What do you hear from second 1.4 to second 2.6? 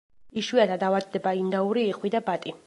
ინდაური, იხვი და ბატი.